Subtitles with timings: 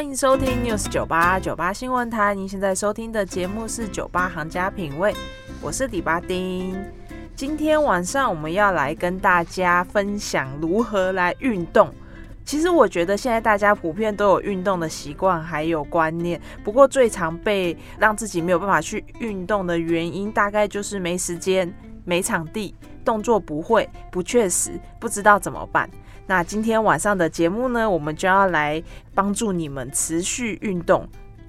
[0.00, 2.34] 欢迎收听 News 九八九八新闻台。
[2.34, 5.12] 您现在收听的节目是《酒吧行家品味》，
[5.60, 6.74] 我是李巴丁。
[7.36, 11.92] 今天晚上我们要来跟大家分享如何来运动。
[12.46, 16.40] 其实我觉得现在大家普遍都有运动的习惯，还有观念。
[16.64, 21.70] 不过最常被让自己没有办法去运动的原因，大概就是没时间、
[22.06, 25.90] 没场地、动作不会、不确实、不知道怎么办。
[26.30, 28.80] 那今天晚上的节目呢，我们就要来
[29.16, 31.04] 帮助你们持续运动。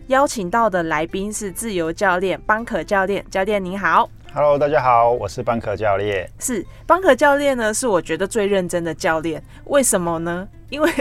[0.08, 4.10] 邀请到的来宾是自由教练邦可教练，教练您好。
[4.34, 6.28] Hello，大家好，我是邦可教练。
[6.40, 9.44] 是邦可教练呢，是我觉得最认真的教练。
[9.66, 10.48] 为什么呢？
[10.72, 10.92] 因为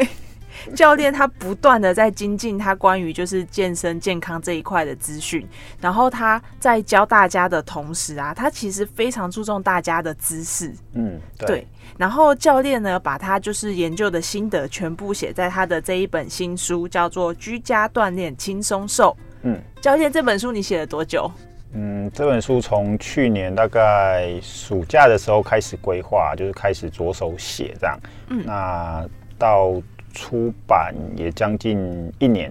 [0.75, 5.49] 教练他不断的在精进他关于就是健身健康这一块的资讯，
[5.81, 10.71] 然后他在教大家的同时啊，他其实非常注重大家的姿势。
[10.93, 11.67] 嗯，对，对，
[12.01, 19.15] 然后教练呢，把他就是研究的心得全部写在他的这一本新书，叫做《居家锻炼轻松瘦》。
[19.43, 21.31] 嗯教练这本书你写了多久？
[21.75, 28.01] 嗯，这本书从去年大概暑假的时候开始规划，就是开始着手写这样。
[28.29, 29.75] 嗯那到
[30.15, 32.51] 出版也将近一年。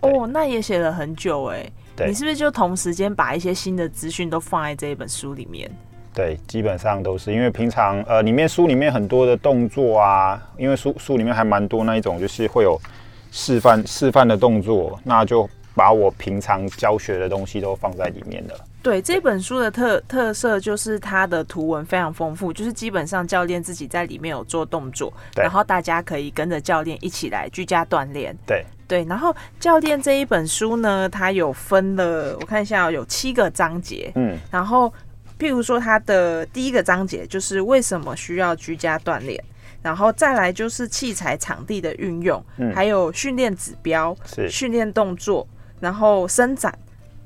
[0.00, 1.70] 哦，那也写了很久哎。
[1.94, 5.70] 对你是不是就同时间把一些新的资讯都放在这一本书里面？
[6.14, 12.80] 对，基本上都是因为平常呃，里面书里面很多的动作啊，因为书书里面还蛮多那一种，就是会有
[13.32, 18.54] 示范示范的动作，那就把我平常教学的东西都放在里面了。
[18.80, 28.36] 对这本书的特特色就是它的图文非常丰富，就是基本上教练自己在里面有做动作，对然后大家可以跟着教练一起来居家锻炼。
[28.46, 34.92] 对，对，然后教练这一本书呢，它有分了，我看一下哦、有七个章节，嗯然后
[35.38, 39.42] 譬如说它的第一个章节就是为什么需要居家锻炼。
[39.82, 44.16] 然后再来就是器材、场地的运用，嗯还有训练指标、
[44.48, 45.46] 训练动作，
[45.78, 46.74] 然后伸展、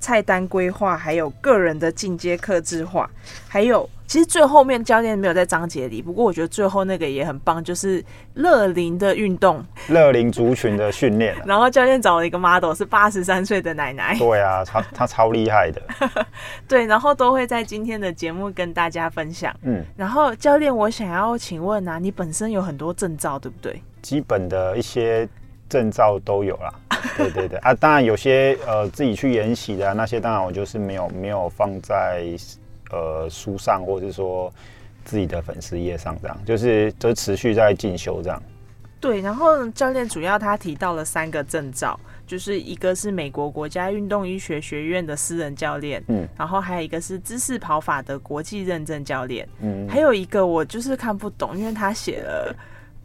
[0.01, 3.09] 菜单规划，还有个人的进阶克制化，
[3.47, 8.03] 还有其实最后面教练没有在章节里，不过我觉得最后那个也很棒，就是
[8.33, 9.63] 乐龄的运动。
[9.89, 15.83] 乐龄族群的训练啊、然后教练找了一个 model 是八十三岁的奶奶，对啊，超他超厉害的。
[16.67, 19.55] 对，然后都会在今天的节目跟大家分享。
[19.63, 23.79] 嗯，然后教练，我想要请问啊，你本身有很多证照，对不对？
[24.01, 25.29] 基本的一些
[25.69, 26.73] 证照都有啦。
[27.15, 32.25] 对对对啊，当然有些呃自己去研习的、啊、那些，当然我就是没有没有放在
[32.91, 34.53] 呃书上，或者是说
[35.04, 38.43] 自己的粉丝页上，这样就是就持续在进修这样。
[39.00, 52.53] 对，然后教练主要他提到了三个证照，就是一个是美国国家运动医学学院的私人教练，嗯然后还有一个是姿势跑法的国际认证教练，嗯，还有一个我就是看不懂，因为他写了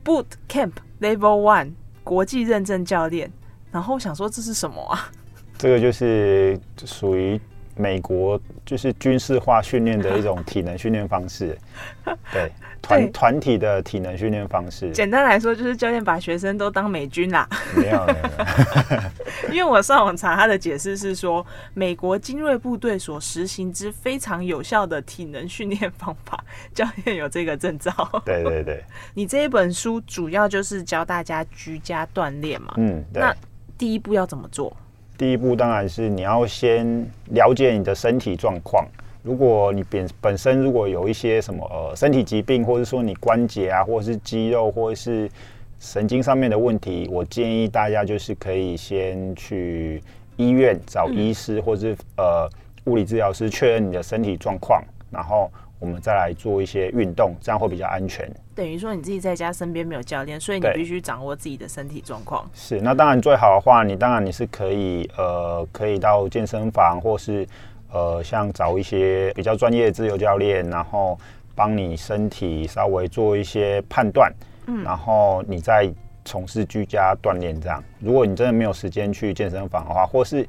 [0.04, 1.74] Boot Camp Level One
[2.04, 3.32] 国际认证教练，
[3.72, 5.12] 然后我想说这是什么啊？
[5.60, 7.40] 这个就是属于
[7.76, 11.58] 美国就是军事化训练的一种体能训练方式。
[12.32, 12.52] 对，对
[12.82, 14.92] 团团体的体能训练方式。
[14.92, 17.48] 简单来说，就是教练把学生都当美军啦。
[17.76, 19.54] 没有没有没有。
[19.54, 27.92] 因为我上网查他的解释是说，美国精锐部队所实行之非常有效的体能训练方法，教练有这个证照。
[28.26, 28.84] 对对对，
[29.14, 32.74] 你这一本书主要就是教大家居家锻炼嘛？
[32.78, 33.22] 嗯，对。
[33.22, 33.36] 那
[33.78, 34.76] 第一步要怎么做？
[35.24, 36.86] 第一步当然是你要先
[37.30, 38.86] 了解你的身体状况。
[39.22, 45.32] 如果你本本身如果有一些什么呃身体疾病，或者说你关节啊，或者是肌肉，或者是
[45.80, 50.04] 神经上面的问题，我建议大家就是可以先去
[50.36, 52.50] 医院找医师，或者是呃
[52.84, 55.50] 物理治疗师确认你的身体状况，然后
[55.84, 58.26] 我们再来做一些运动，这样会比较安全。
[58.56, 62.50] 等于说你自己在家身边没有教练，所以你必须掌握自己的身体状况。
[62.54, 67.46] 是，那当然最好的话，你当然你是可以呃，可以到健身房，或是
[67.92, 71.20] 呃，像找一些比较专业的自由教练，然后
[71.54, 74.32] 帮你身体稍微做一些判断，
[74.68, 75.94] 嗯，然后你再
[76.26, 77.84] 从事居家锻炼这样。
[78.00, 80.46] 如果你真的没有时间去健身房的话，或是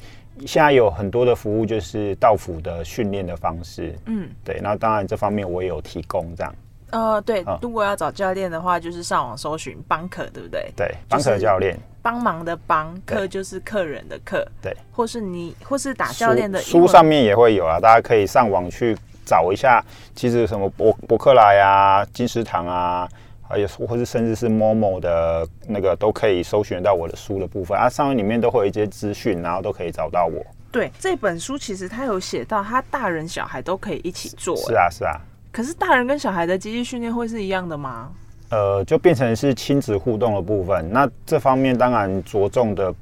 [0.47, 6.55] 现在有很多的服务就是到府的训练的方式，嗯，对，那当然这方面我也有提供这样，
[6.91, 10.73] 呃，对啊，如果要找教练的话，就是上网搜寻帮客，对不对？
[10.77, 19.85] 对，帮客教练，帮忙的帮，对客就是客人的客，对，或是你，或是打教练的书上面也会有啊，大家可以上网去找一下，
[20.17, 23.09] 其实什么博博客来啊、金石堂啊，
[23.55, 30.45] 还有或是甚至是 Momo 的那个都可以搜寻到我的书的部分啊，上面里面都会有一些资讯，然后都可以找到我。
[30.73, 34.57] 对这本书，其实它有写到，他大人小孩都可以一起做。
[34.57, 35.21] 是啊，是啊。
[35.53, 38.11] 可是大人跟小孩的机器训练会是一样的吗？
[38.51, 40.91] 呃，就变成是亲子互动的部分。
[40.91, 42.93] 那这方面当然着重的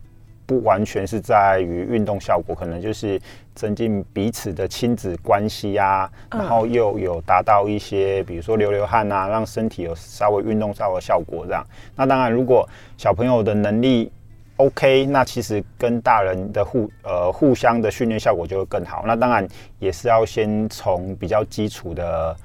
[0.44, 3.18] 不完全是在于运动效果，可能就是
[3.54, 11.64] 增进彼此的亲子关系啊，嗯然后又有达到一些，比如说流流汗啊，让身体有稍微运动到的效果这样。
[11.94, 14.10] 那当然，如果小朋友的能力
[14.56, 19.02] OK，那其实跟大人的互呃互相的训练效果就会更好。
[19.06, 19.46] 那当然
[19.78, 22.36] 也是要先从比较基础的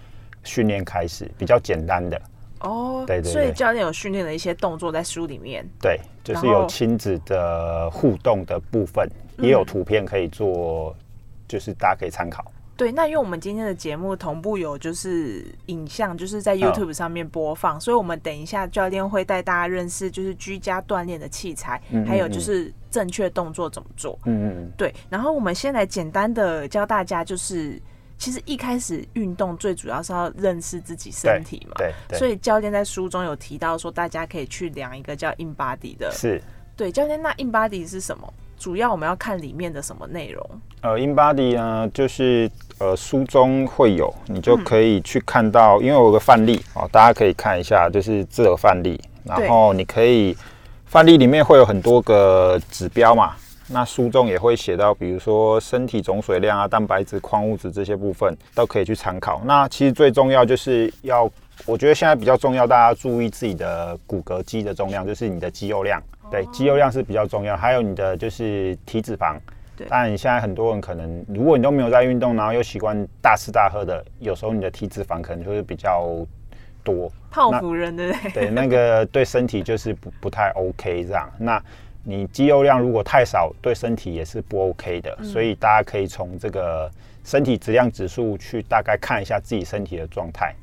[0.44, 2.20] 训练开始，比较简单的。
[2.62, 5.64] 哦，对对对所以教练有训练的一些动作在书里面。
[5.80, 10.96] 对，就是有亲子的互动的部分，嗯也有图片可以做，
[11.48, 12.44] 就是大家可以参考。
[12.76, 24.20] 对，那因为我们今天的节目同步有就是影像，就是在嗯 YouTube 上面播放，所以我们等一下教练会带大家认识就是居家锻炼的器材，嗯还有就是正确动作怎么做。
[24.26, 27.82] 嗯嗯对，然后我们先来简单的教大家，就是
[28.20, 31.74] 其实一开始运动最主要是要认识自己身体嘛。
[31.78, 36.12] 对对，所以教练在书中有提到说，大家可以去量一个叫 In Body 的。
[36.12, 36.40] 是
[36.76, 38.32] 对，教练，那 In Body 是什么？
[38.58, 40.50] 主要我们要看里面的什么内容？
[40.82, 42.50] 呃，InBody 呢，就是
[42.80, 50.36] 呃书中会有，你就可以去看到，因为我有个范例哦，大家可以看一下，就是这个范例，然后你可以
[50.86, 53.36] 范例里面会有很多个指标嘛。
[53.70, 59.42] 那书中也会写到，比如说身体总水量啊、蛋白质、矿物质这些部分都可以去参考。
[59.44, 61.30] 那其实最重要就是要，
[61.66, 66.02] 我觉得现在比较重要，大家注意自己的骨骼肌的重量，就是你的肌肉量。
[66.30, 69.38] 对，肌肉量是比较重要，还有你的就是体脂肪。
[69.76, 76.26] 对但，你现在很多人可能，如果你都没有在运动，然后又习惯大吃大喝的，有时候你的体脂肪可能就会比较
[76.84, 77.12] 多。
[77.30, 78.32] 泡芙人对不对？
[78.32, 81.30] 对，那个对身体就是不不太 OK 这样。
[81.38, 81.62] 那
[82.04, 85.16] 你肌肉量如果太少，对身体也是不 OK 的。
[85.24, 86.90] 所以大家可以从这个
[87.24, 90.56] 身体质量指数去大概看一下自己身体的状态。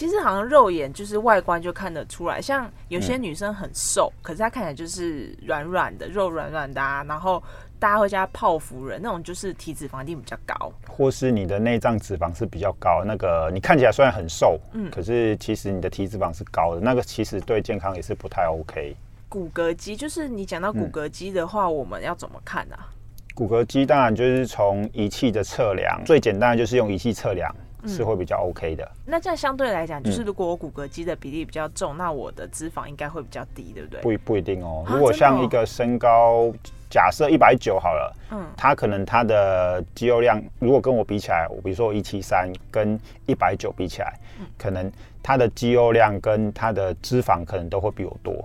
[0.00, 7.42] 其实好像肉眼就是外观就看得出来，像有嗯些女生很瘦，可是她看起来就是软软的，肉软软的啊，然后
[7.78, 10.72] 大家会叫她泡芙人，那种就是体脂肪一定比较高。
[10.88, 18.96] 或是你的内脏脂肪是比较高，那个你看起来虽然很瘦，嗯可是其实你的体脂肪是高的，那个其实对健康也是不太 OK。
[19.28, 22.88] 骨骼肌就是你讲到骨骼肌的话，我们要怎么看啊？
[23.34, 27.54] 骨骼肌当然就是从仪器的测量，最简单的就是用仪器测量
[27.86, 28.88] 是会比较 OK 的。
[29.04, 34.00] 那这样相对来讲，嗯就是如果我骨骼肌的比例比较重，那我的脂肪应该会比较低，对不对？
[34.00, 34.84] 不一不一定哦。
[34.86, 36.52] 啊如果像一个身高，
[36.88, 44.90] 假设一百九好了，嗯他可能他的肌肉量，如果跟我比起来，我比如说我一七三跟一百九比起来，嗯可能
[45.22, 48.44] 他的肌肉量跟他的脂肪可能都会比我多。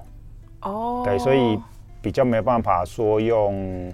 [0.61, 1.59] 哦，对，所以
[2.01, 3.91] 比较没有办法说用，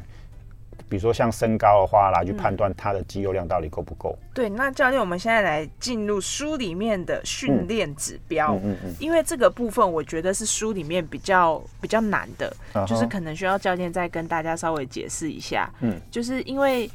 [0.91, 4.13] 比如说像身高的话来去判断他的肌肉量到底够不够。
[4.33, 8.55] 对，那教练，我们现在来进入书里面的训练指标。
[8.55, 12.53] 嗯嗯嗯，因为这个部分，我觉得是书里面比较比较难的，
[12.85, 15.73] 就是可能需要教练再跟大家稍微解释一下。
[15.79, 16.91] 嗯，就是因为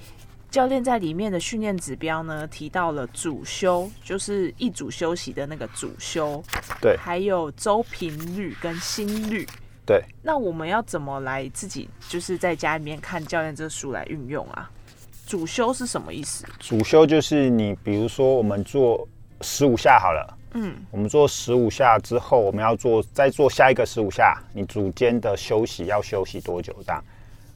[0.50, 6.44] 教练在里面的训练指标呢，提到了主休，就是一组休息的那个主休，
[6.82, 9.46] 对还有周频率跟心率。
[9.86, 10.02] 对。
[10.22, 14.68] 那我们要怎么来自己就是在家里面看教练这书来运用啊？
[15.26, 16.44] 主修是什么意思？
[16.60, 19.06] 主修就是你，比如说我们做
[19.40, 26.72] 十五下好了，嗯，我们做十五下之后，我们要做再做下一个十五下，你组间的休息要休息多久？
[26.84, 27.02] 这样？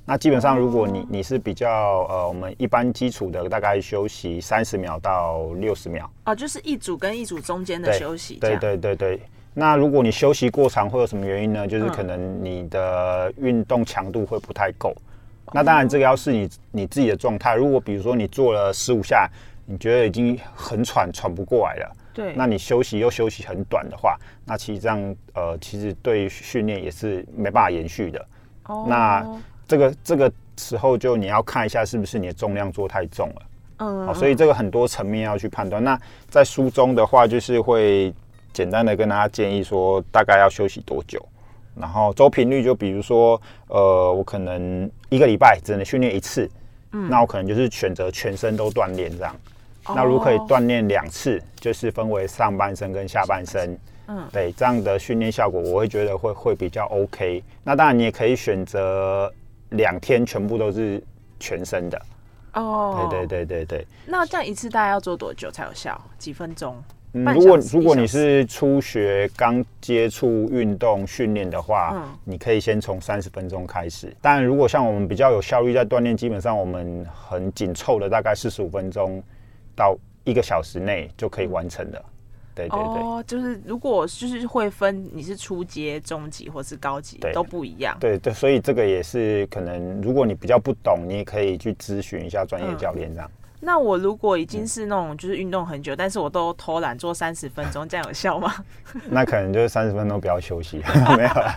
[0.05, 8.59] 那基本上，如果你你是比较呃，我们一般基础的大概休息三十秒到六十秒，哦，就是一组跟一组中间的休息，这对。
[8.59, 9.23] 对对对。
[9.53, 11.67] 那如果你休息过长，会有什么原因呢？
[11.67, 14.95] 就是嗯可能你的运动强度会不太够。
[15.53, 17.57] 那当然，这个要是你你自己的状态。
[17.57, 19.29] 如果比如说你做了十五下，
[19.67, 28.27] 你觉得已经很喘，喘不过来了，对，那你休息又休息很短的话，那其实这样呃，其实对训练也是没办法延续的。
[28.67, 29.27] 哦那
[29.67, 33.43] 这个这个时候就你要看一下是不是你的重量做太重了。
[33.79, 35.83] 嗯好，所以这个很多层面要去判断。
[35.83, 38.15] 那在书中的话，就是会
[38.53, 41.25] 简单的跟大家建议说，大概要休息多久，
[41.75, 46.51] 然后周频率就比如说，呃，我可能一个礼拜只能训练一次，
[46.93, 49.35] 嗯那我可能就是选择全身都锻炼这样。
[49.87, 53.79] 哦那如果可以锻炼两次，就是分为上半身跟下半身，
[54.09, 57.43] 嗯对这样的训练效果，我会觉得会会比较 OK。
[57.65, 59.33] 那当然你也可以选择
[59.71, 61.03] 两天全部都是
[61.39, 62.03] 全身的，
[62.55, 63.87] 哦，对对对对对。
[64.07, 65.99] 那这样一次大概要做多久才有效？
[66.19, 66.77] 几分钟？
[67.13, 74.15] 嗯，如果如果你是初学刚接触运动训练的话，嗯你可以先从三十分钟开始。
[74.21, 79.21] 但，如果像我们比较有效率在锻炼，基本上我们很紧凑的，大概四十五分钟
[79.75, 82.05] 到一个小时内就可以完成的。
[82.55, 83.03] 对对对。
[83.03, 87.97] 哦，就是如果就是会分你是初阶、中级或是高级都不一样。
[87.99, 93.31] 对对，所以这个也是可能，如果你比较不懂，你也可以去咨询一下专业嗯教练这样。
[93.61, 98.53] 那我如果已嗯经是那种就是运动很久，但是我都偷懒做三十分钟，这样有效吗？
[99.11, 100.83] 那可能就是三十分钟不要休息，
[101.17, 101.55] 没有了，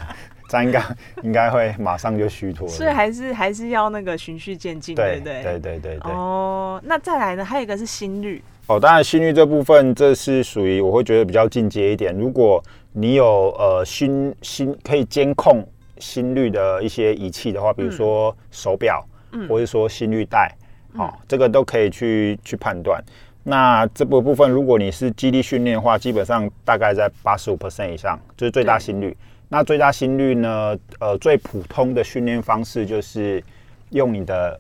[0.49, 0.83] 这样应该
[1.23, 2.73] 应该会马上就虚脱了。
[2.73, 5.43] 所以还是还是要那个循序渐进，对对不对？
[5.43, 6.11] 对对对对。
[6.11, 7.45] 哦，那再来呢？
[7.45, 12.13] 还有一个是心率，哦，当然心率这部分，这是属于我会觉得比较进阶一点。
[12.17, 15.65] 如果你有呃心心可以监控
[15.99, 20.53] 心率的一些仪器的话，比如说手表，嗯或者说心率带，
[20.95, 23.03] 哦，这个都可以去去判断。
[23.43, 29.15] 那这部部分，如果你是基地训练的话，基本上大概在八十五 percent 以上，就是最大心率。
[29.49, 30.77] 那最大心率呢？
[30.99, 33.43] 呃，最普通的训练方式就是
[33.89, 34.59] 用你的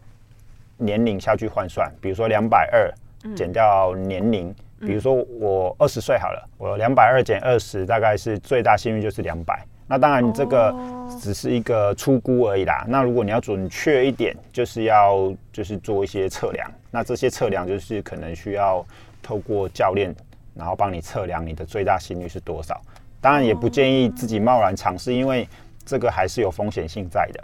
[0.77, 2.91] 年龄下去换算，比如说两百二
[3.35, 9.65] 减掉年龄，比如说我二十岁好了，我两百二减二十，大概是最大心率就是两百。
[9.93, 12.83] 那当然，这个哦只是一个粗估而已啦。
[12.87, 16.67] 那如果你要准确一点，就是要就是做一些测量。
[16.89, 18.83] 那这些测量就是可能需要
[19.21, 20.11] 透过教练，
[20.55, 22.81] 然后帮你测量你的最大心率是多少。
[23.21, 25.47] 当然也不建议自己贸然尝试，因为
[25.85, 27.43] 这个还是有风险性在的。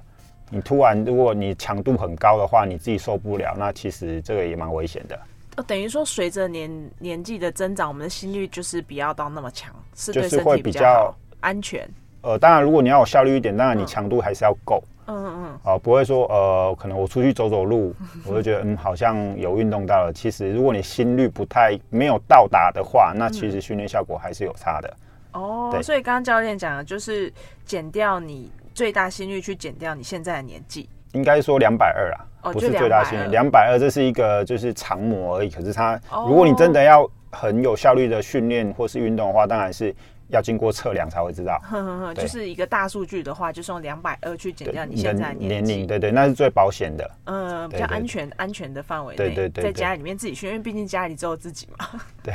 [0.50, 5.16] 你突然如果你强度很高的话，你自己受不了，那其实这个也蛮危险的。
[5.58, 11.88] 哦，等于说随着年年纪的增长，我们的心率就是不要到那么强，是就对身体是会比较安全。
[12.22, 14.84] 呃，当然如果你要有效率一点，当然你强度还是要够。
[15.08, 17.96] 嗯嗯哦，不会说呃，可能我出去走走路，
[18.26, 20.14] 我就觉得嗯，好像有运动到了。
[20.14, 24.94] 其实如果你心率不太没有到达的话，那其实训练效果还是有差的。
[25.34, 27.34] 哦，对所以刚刚教练讲的就是
[27.66, 30.88] 减掉你最大心率，去减掉你现在的年纪。
[31.14, 35.50] 应该说两百二啊，哦不是最大心率，两百二这是一个就是长模而已。
[35.50, 39.94] 可是它，哦如果你真的要很有效率的训练或是运动的话，当然是
[40.30, 41.62] 要经过测量才会知道。
[42.16, 47.12] 就是一个大数据的话，就是用两百二去减掉你现在的年龄，，对对，那是最保险的。
[47.26, 51.88] 嗯，比较安全安全的范围内，对对对对在家里面自己训，因为毕竟家里只有自己嘛。
[52.24, 52.34] 对，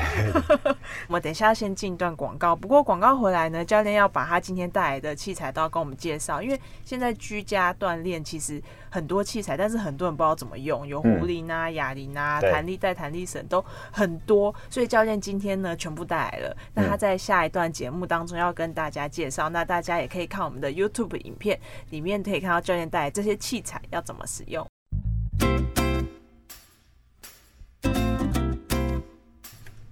[1.08, 8.62] 我们等一下要先进一段广告，不过广告回来呢，教练要把他今天带来的器材都要跟我们介绍，因为现在居家锻炼其实
[8.94, 13.60] 很多器材，但是很多人不知道怎么用，有嗯壶铃啊、哑铃啊、弹力带、弹力绳都
[13.90, 16.56] 很多，所以教练今天呢全部带来了。
[16.74, 21.58] 那他在下一段节目当中要跟大家介绍，那大家也可以看我们的 YouTube 影片，
[21.90, 24.64] 里面可以看到教练带来这些器材要怎么使用。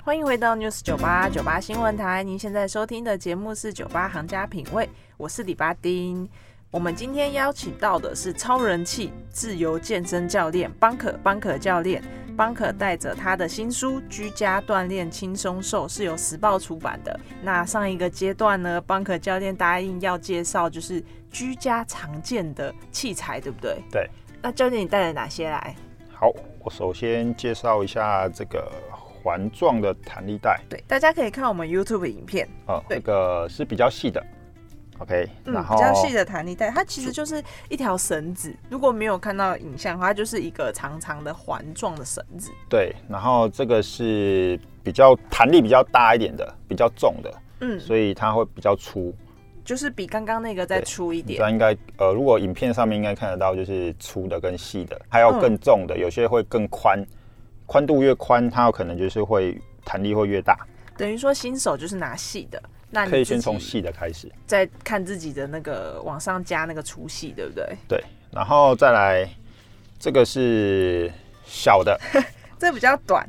[0.05, 6.29] 欢迎回到 News 九八九八新闻台，您现在收听的节目是九八行家品味，我是李巴丁。
[6.73, 12.03] 我们今天邀请到的是超人气自由健身教练邦可邦可教练，
[12.35, 17.21] 邦可带着他的新书《居家锻炼轻松瘦》是由时报出版的。
[17.43, 23.77] 那上一个阶段呢，邦可教练答应要介绍就是居家常见的器材，对不对？
[23.91, 24.09] 对。
[24.41, 25.77] 那教练你带了哪些来？
[26.11, 28.73] 好，我首先介绍一下这个
[29.23, 30.59] 环状的弹力带。
[30.71, 34.25] 对，大家可以看我们 YouTube 影片，呃，对这个是比较细的
[35.03, 38.55] ，OK，、嗯，然后比较细的弹力带，它其实就是一条绳子。
[38.71, 42.51] 如果没有看到影像的话，它就是一个长长的环状的绳子。
[42.69, 49.15] 对，然后这个是比较弹力比较大一点的，比较重的，嗯，所以它会比较粗。
[49.65, 51.35] 就是比刚刚那个再粗一点。
[51.35, 57.07] 你这样应该呃，如果影片上面应该看得到，就是粗的跟细的，还有嗯更重的，有些会更宽，
[57.65, 60.59] 宽度越宽，它有可能就是会弹力会越大。
[60.97, 62.61] 等于说新手就是拿细的，
[62.95, 67.67] 那可以先从细的开始，再看自己的那个往上加那个粗细，对不对？
[67.89, 69.27] 对，然后再来
[69.99, 71.11] 这个是
[71.47, 71.99] 小的
[72.61, 73.27] 这比较短，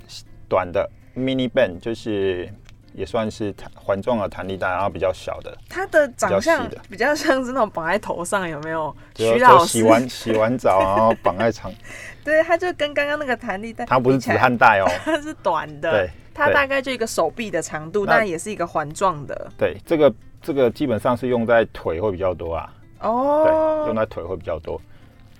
[0.50, 2.48] 短的 mini band，就是
[2.94, 8.94] 也算是弹环状的弹力带，然后比较小的，它的长相比较像是那种绑在头上，有没有？
[9.16, 11.72] 徐老师，洗完洗完澡，然后绑在长，
[12.22, 19.52] 对，它就跟刚刚那个弹力带，它不是止，汗带哦， 它是短的，对它大概就一个手臂的长度，那但也是一个环状的。
[19.58, 24.82] 对，这个这个基本上是用在腿会比较多啊，哦对，哦用，在腿会比较多。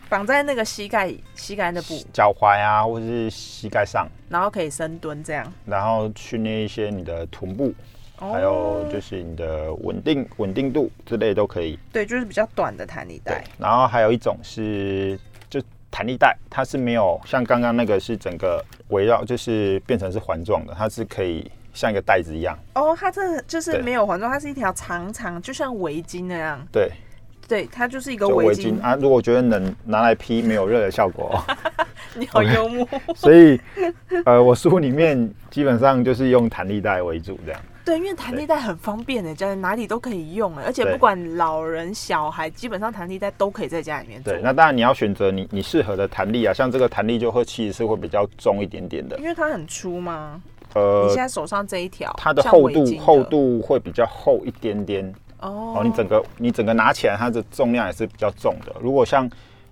[0.10, 5.52] 绑在那个膝盖膝盖那部，脚踝啊，或者是膝盖上，然后可以深蹲这样。
[5.66, 7.74] 然后训练一些你的臀部，
[8.20, 11.80] 哦还有就是你的稳定稳定度之类都可以。
[11.92, 15.20] 对，就是比较短的弹力对带。，然后还有一种是
[15.50, 15.60] 就
[15.90, 22.58] 弹力带，它是没有像刚刚那个是整个围绕，就是变成是环状的，它是可以像一个袋子一样。
[22.76, 26.66] 哦，它这就是没有环状，它是一条长长，就像围巾那样。
[26.72, 26.92] 对，
[27.48, 28.82] 对，它就是一个围巾。
[28.82, 31.58] 啊，如果觉得能拿来披，没有热的效果、哦，
[32.16, 32.88] 你好幽默。
[33.16, 33.60] 所以
[34.26, 37.62] 呃，我书里面基本上就是用弹力带为主这样。
[37.86, 44.42] 对，因为弹力带很方便的，在哪里都可以用哎，而且不管老人小孩，基本上弹力带都可以在家里面做对，。
[44.42, 50.42] 那当然你要选择你你适合的弹力啊，像这个弹力就会其实是会比较重一点点的因，为它很粗吗？
[50.76, 55.06] 呃你现，在手上这一条，它的厚度厚度会比较厚一点点。
[55.40, 58.74] 哦哦，你整个你整个拿起来，它的重量也是比较重的。
[58.82, 59.30] 如果像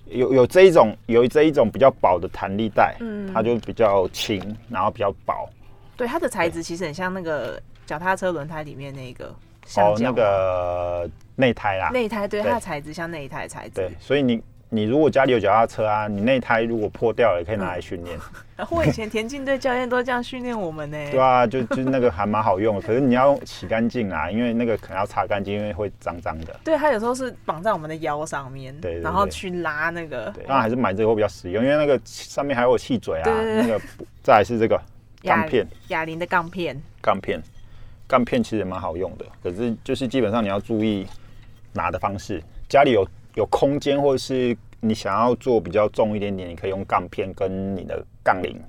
[0.08, 4.38] 有有这一种有这一种比较薄的弹力带，嗯它就比较轻，
[4.70, 5.50] 然后比较薄。
[5.96, 18.18] 对它的材质其实很像那个脚踏车轮胎里面那个橡哦，那个内胎啦，内胎，对对它的材质像内胎材质对。，所以你你如果家里有脚踏车啊，你内胎如果破掉了，也可以拿来训练。
[18.56, 20.98] 然后我以前田径队教练都这样训练我们呢。
[21.12, 26.58] 对啊，就就那个还蛮好用的， 可是你要洗干净啊，因为那个可能要擦干净，因为会脏脏的。
[26.64, 33.78] 对，它有时候是绑在我们的腰上面，对然后去拉那个对，当然还是买这个会比较实用，因为那个上面还有气嘴啊，那个
[34.24, 34.82] 再来是这个
[35.24, 35.68] 哑钢片。
[35.90, 36.82] 哑铃的钢片。
[37.02, 37.42] 钢片，
[38.12, 41.08] 杠片其实也蛮好用的，可是就是基本上你要注意
[41.72, 42.44] 拿的方式。
[42.68, 48.60] 家里有有空间，或者是你想要做比较重一点点，你可以用杠片跟你的杠铃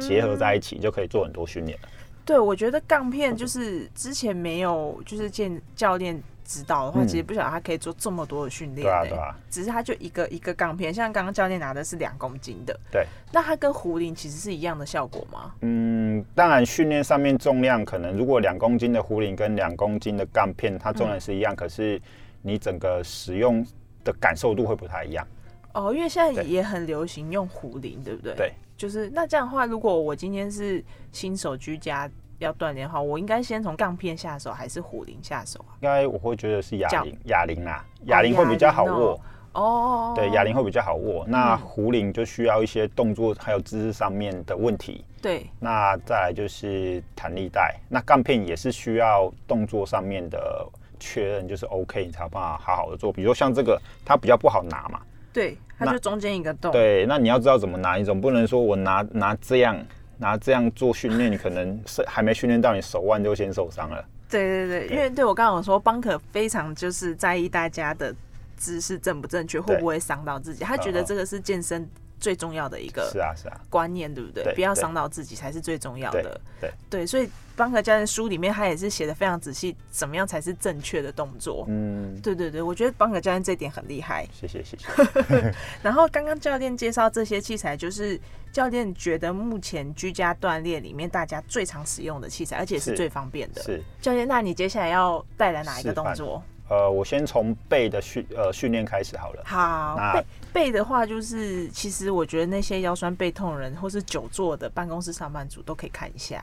[0.00, 1.88] 结合在一起，就可以做很多训练了。
[2.24, 13.06] 对，我觉得杠片就是之前没有就是见教练指导的话，嗯其实不晓得他可以做这么多的训练、对啊，欸对啊，只是他就一个一个杠片，像刚刚教练拿的是两公斤的，对。
[13.32, 15.54] 那它跟壶铃其实是一样的效果吗？
[15.62, 22.00] 嗯，当然训练上面重量可能如果两公斤的壶铃跟两公斤的杠片，它重量是一样，可是
[22.42, 23.66] 你整个使用
[24.04, 25.26] 的感受度会不太一样。
[25.72, 28.34] 哦，因为现在也很流行用壶铃，对不对？
[28.34, 32.10] 对，就是那这样的话，如果我今天是新手居家
[32.42, 35.72] 要锻炼的话，我应该先从杠片下手，还是虎铃下手啊？
[35.80, 39.20] 应该我会觉得是哑脚铃，哑铃啦，哑铃会比较好握。
[39.52, 41.26] 哦，对，哑铃会比较好握。
[41.28, 45.04] 那嗯壶铃就需要一些动作还有姿势上面的问题。
[45.20, 50.66] 对，那再来就是弹力带，那杠片也是需要动作上面的
[50.98, 53.12] 确认，就是 OK，你才有办法好好的做。
[53.12, 55.00] 比如说像这个，它比较不好拿嘛。
[55.34, 56.72] 对，它就中间一个洞。
[56.72, 59.76] 对，那你要知道怎么拿，你总不能说我拿拿这样
[60.22, 64.02] 拿这样做训练，你可能是还没训练到，你手腕就先受伤了。
[64.30, 68.14] 对对对，因为对我刚刚有说，邦可非常就是在意大家的
[68.56, 70.64] 姿势正不正确，会不会伤到自己。
[70.64, 71.86] 他觉得这个是健身
[72.22, 74.54] 最重要的一个是啊，是啊，观念，对不对？
[74.54, 76.40] 不要伤到自己才是最重要的。
[76.60, 81.64] 对对，所以邦格教练书里面他也是写的非常仔细，怎么样才是正确的动作。
[81.68, 84.24] 嗯，对对对，我觉得邦格教练这点很厉害。
[84.32, 84.86] 谢谢谢谢。
[85.82, 88.18] 然后刚刚教练介绍这些器材，就是
[88.52, 93.60] 教练觉得目前居家锻炼里面大家最常使用的器材，而且是是最方便的。
[93.62, 96.40] 是，教练，那你接下来要带来哪一个动作？
[96.68, 99.42] 呃，我先从背的训呃训练开始好了。
[99.44, 106.42] 好，那背背的话，就是其实我觉得那些腰酸背痛的人，或是久坐的办公室上班族都可以看一下。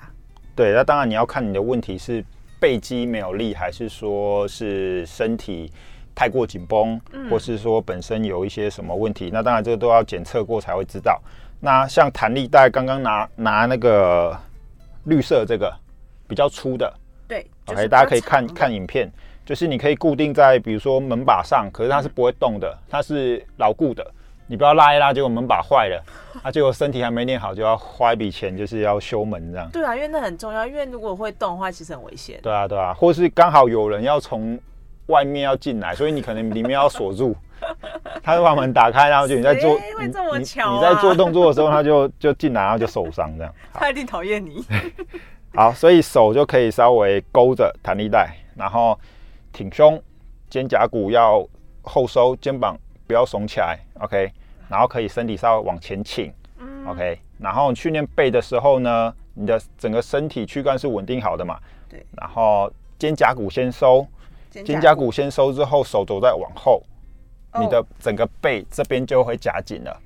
[0.56, 2.24] 对，那当然你要看你的问题是
[2.60, 5.72] 背肌没有力，还是说是身体
[6.14, 9.30] 太过紧绷，嗯或是说本身有一些什么问题。
[9.32, 11.20] 那当然这个都要检测过才会知道。
[11.62, 14.38] 那像弹力带，刚刚拿拿那个
[15.06, 15.74] 绿色这个
[16.28, 16.94] 比较粗的
[17.28, 19.12] 对就是，OK，大家可以看看影片，
[19.50, 24.06] 就是你可以固定在比如说门把上，可是它是不会动的，它是牢固的。
[24.46, 26.04] 你不要拉一拉，结果门把坏了，
[26.44, 29.68] 啊，结果身体还没练好，就要花一笔钱，就是要修门这样。
[29.74, 32.40] 对啊，因为那很重要，因为如果会动的话，其实很危险。
[32.44, 34.60] 对啊，对啊，或是刚好有人要从
[35.08, 37.36] 外面要进来，所以你可能里面要锁住，
[38.22, 43.52] 他就把门打开，然后就你在做，谁会这么巧啊你在做动作的时候，他就就进来，然后就受伤这样。
[43.72, 44.64] 好他一定讨厌你。
[45.56, 48.96] 好，所以手就可以稍微勾着弹力带，然后
[49.52, 50.02] 挺胸，
[50.50, 51.48] 肩胛骨要
[51.82, 54.32] 后收，肩膀不要耸起来，OK，
[54.68, 56.32] 然后可以身体稍微往前倾。
[56.60, 61.58] 嗯 OK，然后训练背的时候呢，你的整个身体躯干是稳定好的嘛？
[61.88, 62.06] 对。
[62.18, 64.06] 然后肩胛骨先收，
[64.50, 66.84] 肩胛骨先收之后，手肘再往后，
[67.54, 70.02] 哦你的整个背这边就会夹紧了。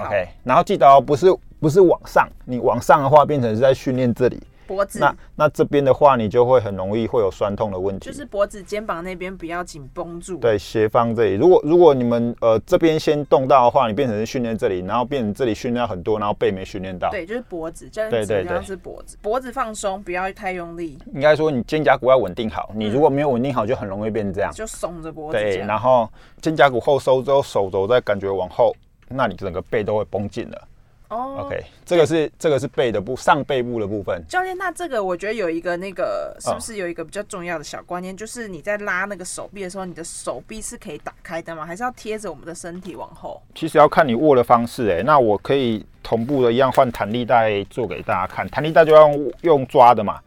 [0.00, 1.26] OK，然后记得哦，不是
[1.58, 8.06] 不是往上，你往上的话变成是在训练这里，脖子那那这边的话，你就会很容易会有酸痛的问题。
[8.06, 10.36] 就是脖子、肩膀那边不要紧绷住。
[10.38, 17.10] 对斜方这里，如果如果你们呃这边先动到的话，你变成是训练这里，然后变成这里训练很多，然后背没训练到。
[17.10, 24.52] 对，就是脖子，教练对对是脖子，脖子放松，不要太用力，应该说你肩胛骨要稳定好，你如果没有稳定好，就很容易变成这样。
[24.52, 26.08] 就耸着脖子对，然后
[26.40, 28.72] 肩胛骨后收之后，手肘再感觉往后，
[29.08, 30.68] 那你整个背都会绷紧了。
[31.10, 34.24] 哦 OK，这个是这个是背的部上背部的部分。
[34.28, 41.66] 教练，那这个我觉得有一个那个是不哦是有一个比较重要的小观念，就是你在拉那个手臂的时候，你的手臂是可以打开的吗？
[41.66, 43.42] 还是要贴着我们的身体往后？
[43.54, 48.48] 其实要看你握的方式，哎，那我可以同步的一样换弹力带做给大家看。
[48.48, 50.20] 弹力带就要用用抓的嘛。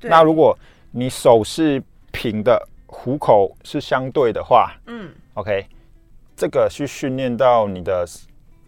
[0.00, 0.58] 那如果
[0.90, 5.64] 你手是平的，虎口是相对的话嗯，，OK，
[6.34, 8.04] 这个去训练到你的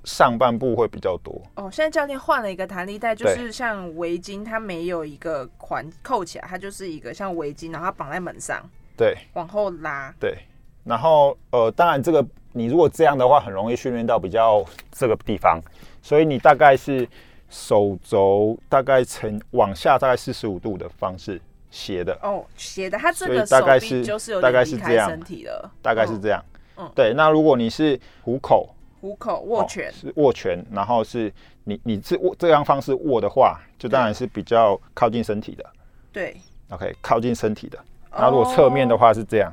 [0.05, 1.41] 上半部会比较多。
[1.55, 8.63] 哦，现在教练换了一个弹力带，就是像围巾，它没有一个环扣起来，它就是一个像围巾，然后它绑在门上，
[8.97, 10.13] 对往后拉。
[10.19, 10.37] 对，
[10.85, 15.61] 然后呃，当然这个你如果这样的话，很容易训练到比较这个地方，
[16.03, 17.09] 所以你大概是
[17.49, 26.43] 手肘大概呈往下大概四十五度的方式斜的，哦，斜的，它这个手臂大概是就是有大概是这样身体了，大概是这样。
[26.77, 27.13] 嗯对。
[27.15, 31.31] 那如果你是虎口虎口握哦拳，是握拳，然后是
[31.65, 35.67] 你你是握这样方式握的话，就当然是比较靠近身体的
[36.13, 36.37] 对。
[36.71, 37.77] ，OK，靠近身体的。
[38.13, 39.53] 那如果侧面的哦，话是这样，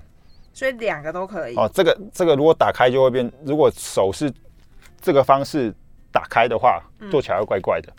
[0.54, 1.56] 所以两个都可以。
[1.56, 4.32] 哦，这个这个如果打开就会变，如果手是
[5.02, 5.74] 这个方式
[6.12, 7.92] 打开的话，做起来会怪怪的。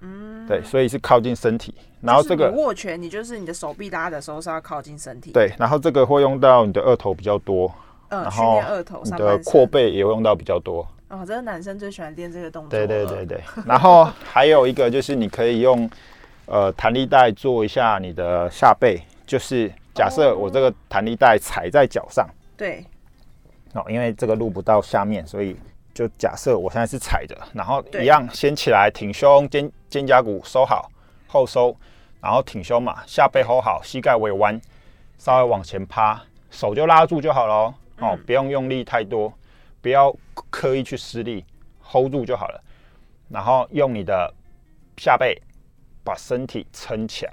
[0.00, 7.70] 嗯，对，所以是靠近身体，然后这个握拳，你就是你的手臂拉的时候是要靠近身体。，对，然后这个会用到你的二头比较多，
[8.08, 9.38] 嗯，然后训练二头你的。
[9.44, 10.86] 阔背也会用到比较多。
[11.14, 12.70] 哦，这个男生最喜欢练这个动作。
[12.70, 13.24] 对对对。
[13.24, 15.88] 对， 然后还有一个就是你可以用
[16.46, 22.28] 呃弹力带做一下你的下背，就是假设我这个弹力带踩在脚上。
[22.56, 22.84] 对，
[23.74, 25.56] 哦，因为这个录不到下面，所以
[25.92, 30.90] 就假设我现在是踩着，然后一样先起来挺胸，肩肩胛骨收好，
[31.28, 31.76] 后收，
[32.20, 34.60] 然后挺胸嘛，下背 hold 好，膝盖微弯，
[35.16, 38.18] 稍微往前趴，手就拉住就好了哦，哦嗯。
[38.26, 39.32] 不用用力太多，
[39.84, 40.10] 不要
[40.48, 41.44] 刻意去施力
[41.82, 42.58] ，hold 住就好了。
[43.28, 44.32] 然后用你的
[44.96, 45.38] 下背
[46.02, 47.32] 把身体撑起来，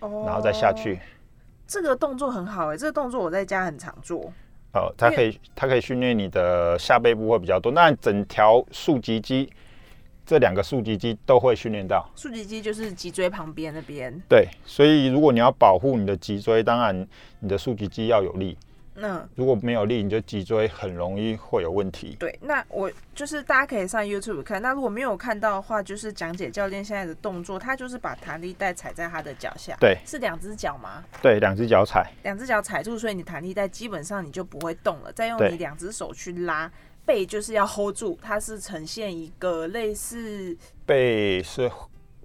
[0.00, 0.98] 哦然后再下去。。
[1.66, 4.32] 这个动作很好哎，这个动作我在家很常做。
[4.72, 9.52] 哦，它可以它可以训练你的下背部会比较多，那整条竖脊肌
[10.24, 12.10] 这两个竖脊肌都会训练到。
[12.16, 14.18] 竖脊肌就是脊椎旁边那边。
[14.26, 17.06] 对，所以如果你要保护你的脊椎，当然
[17.40, 18.56] 你的竖脊肌要有力，
[18.96, 22.16] 嗯，如果没有力，你就脊椎很容易会有问题。
[22.18, 22.38] 对。
[22.42, 24.62] 那我就是大家可以上 YouTube 看。
[24.62, 29.76] 那如果没有看到的话，就是讲解教练现在的动作，他就是把弹力带踩在他的脚下。
[29.80, 31.04] 对是两只脚吗？
[31.20, 35.12] 对，两只脚踩，两只脚踩住，所以你弹力带基本上你就不会动了。
[35.12, 36.70] 再用你两只手去拉，
[37.04, 41.70] 背就是要 hold 住，它是呈现一个类似背是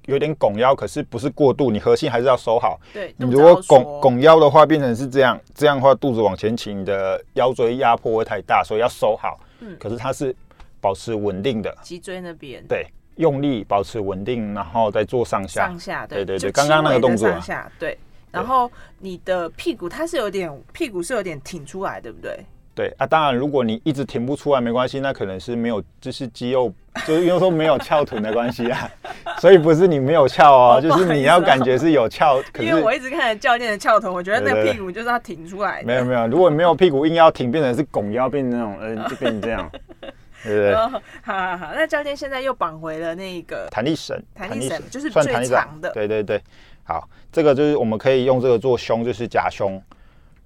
[0.09, 2.79] 有点拱腰，可是不是过度，你核心还是要收好。
[2.93, 3.13] 对。
[3.17, 9.39] 你如果拱拱腰的话，变成是这样，这样的话肚子往前倾，你的腰椎压迫会太大，所以要收好。
[9.61, 10.35] 嗯可是它是
[10.81, 15.67] 保持稳定的，脊椎那边对，用力保持稳定，然后再做上下。
[15.67, 17.97] 上下，对对对就刚刚那个动作啊上下对。
[18.31, 22.45] 然后你的屁股它是有点屁股是有点挺出来，对不对？
[22.79, 26.73] 对啊，当然如果你一直停不出来没关系，那可能是没有，就是肌肉，
[27.05, 28.89] 就是因为说没有翘臀的关系啊，
[29.37, 35.87] 所以不是你没有翘哦，哦就是你要感觉是有翘， 可因为我一直看着教练的翘臀，我觉得那个屁股就是要挺出来的。
[35.87, 40.09] 没有没有，如果没有屁股硬要挺，变成是拱腰，变成那种，呃，就变成这样，对
[40.43, 40.73] 不对？
[40.73, 45.91] 哦，好好好，那教练现在又绑回了那个弹力绳，弹力绳，就是最长的。
[45.91, 46.41] 对对对，
[46.85, 49.83] 好，这个就是我们可以用这个做胸，就是夹胸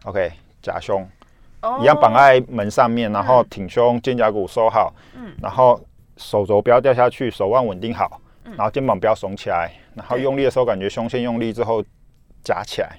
[0.05, 0.31] ，OK，
[0.63, 1.03] 夹胸。
[1.03, 1.07] 哦
[1.81, 5.33] 一样绑在门上面，然后挺胸，肩胛骨收好，嗯。
[5.41, 5.79] 然后
[6.17, 11.83] 手肘不要掉下去，手腕稳定好，然后肩膀不要耸起来，然后用力的时候感觉胸先用力之后
[12.43, 12.97] 夹起来，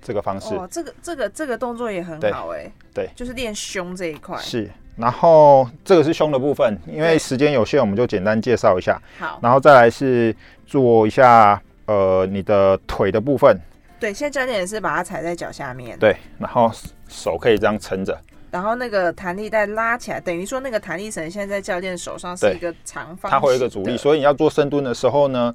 [0.00, 0.54] 这个方式。
[0.54, 3.08] 哦，这个这个这个动作也很好哎，对。
[3.14, 4.36] 就是练胸这一块。
[4.38, 4.70] 是。
[4.96, 10.32] 然后这个是胸的部分，因为时间有限，我们就简单介绍一下，好，然后再来是
[10.64, 13.58] 做一下呃你的腿的部分，
[13.98, 16.70] 对，现在教练也是把它踩在脚下面，对，然后
[17.08, 18.18] 手可以这样撑着，
[18.50, 25.52] 然后那个弹力带拉起来，等于说那个弹力绳现在在教练手上是一个长方，它会有一个阻力，所以你要做深蹲的时候呢，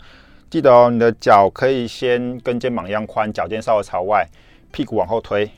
[0.49, 4.27] 记得哦，你的脚可以先跟肩膀一样宽，脚尖稍微朝外，
[4.71, 5.49] 屁股往后推，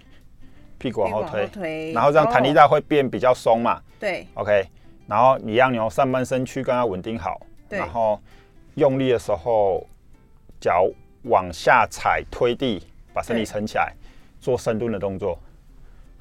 [0.77, 3.81] 屁股往后推，推，然后这样弹力哦带会变比较松嘛。
[3.99, 4.67] 对，OK，
[5.07, 7.77] 然后你让你上半身躯干要稳定好，对。
[7.79, 8.19] 然后
[8.75, 9.85] 用力的时候
[10.59, 10.87] 脚
[11.23, 12.81] 往下踩推地，
[13.13, 13.93] 把身体撑起来，
[14.39, 15.37] 做深蹲的动作。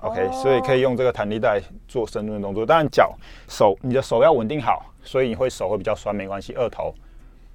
[0.03, 2.65] OK，、哦所以可以用这个弹力带做深蹲的动作。
[2.65, 3.15] 当然脚
[3.49, 6.55] 手你的手要稳定好，所以你会手会比较酸，没关系。
[6.55, 6.95] 二头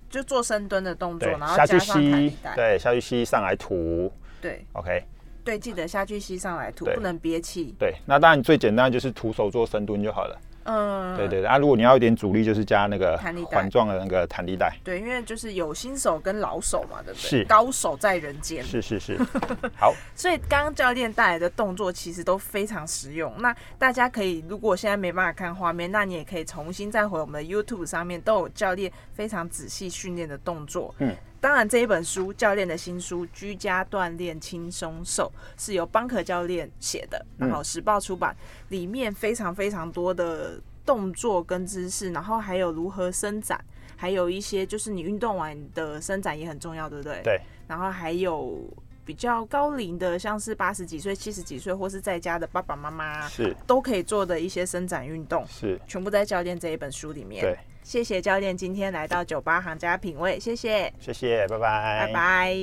[0.09, 2.55] 就做深蹲的动作，然后下去吸，带。
[2.55, 4.11] 对下去吸上来吐。
[4.41, 5.03] 对 OK，
[5.43, 7.73] 对，记得下去吸上来吐，不能憋气。
[7.79, 10.39] 对，那当然最简单就是徒手做深蹲就好了。
[10.65, 14.75] 嗯，对对对，啊，如果你要一点阻力，就是加那个弹力带环状的那个弹力带。
[14.83, 17.29] 对，因为就是有新手跟老手嘛，对不对？
[17.29, 18.63] 是高手在人间。
[18.63, 19.17] 是是是，
[19.77, 23.31] 好，所以刚刚教练带来的动作其实都非常实用。
[23.39, 30.93] 那大家可以，如果现在没办法看画面，那你也可以重新再回我们的 YouTube 上面，都有教练非常仔细训练的动作。
[30.97, 35.31] 嗯，当然这一本书，教练的新书《居家锻炼轻松瘦》
[35.63, 38.35] 是由邦可教练写的，然后时报出版，
[38.69, 43.63] 里面非常非常多的动作跟姿势，然后还有如何伸展，
[43.95, 47.21] 还有一些就是你运动完的伸展也很重要，对不对？
[47.23, 48.67] 对，然后还有
[49.05, 53.55] 比较高龄的，像是八十几岁、七十几岁，或是在家的爸爸妈妈，是。
[53.67, 57.43] 都可以做的一些伸展运动，是，全部在教练这一本书里面。
[57.43, 57.55] 对，
[57.85, 62.55] 谢谢教练今天来到酒吧行家品味，谢谢，谢谢，拜拜，拜拜